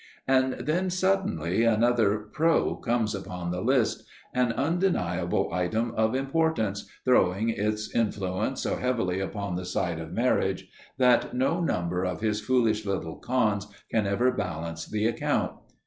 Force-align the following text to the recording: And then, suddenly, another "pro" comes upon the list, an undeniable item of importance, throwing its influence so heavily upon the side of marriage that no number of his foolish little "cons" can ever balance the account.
And 0.27 0.53
then, 0.53 0.89
suddenly, 0.89 1.63
another 1.63 2.17
"pro" 2.17 2.73
comes 2.77 3.13
upon 3.13 3.51
the 3.51 3.61
list, 3.61 4.03
an 4.33 4.51
undeniable 4.51 5.53
item 5.53 5.93
of 5.95 6.15
importance, 6.15 6.89
throwing 7.05 7.49
its 7.49 7.93
influence 7.93 8.61
so 8.63 8.77
heavily 8.77 9.19
upon 9.19 9.53
the 9.57 9.63
side 9.63 9.99
of 9.99 10.11
marriage 10.11 10.67
that 10.97 11.35
no 11.35 11.59
number 11.61 12.03
of 12.03 12.21
his 12.21 12.41
foolish 12.41 12.83
little 12.83 13.17
"cons" 13.17 13.67
can 13.91 14.07
ever 14.07 14.31
balance 14.31 14.87
the 14.87 15.05
account. 15.05 15.51